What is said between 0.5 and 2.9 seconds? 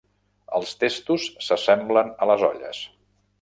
Els testos s'assemblen a les olles